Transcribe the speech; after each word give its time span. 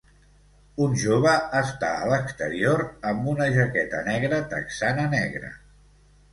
Un 0.85 0.95
jove 1.03 1.33
està 1.59 1.91
a 1.99 2.09
l'exterior 2.13 2.83
amb 3.11 3.31
una 3.35 3.49
jaqueta 3.59 4.03
negra 4.11 4.43
texana 4.57 5.09
negra. 5.17 5.57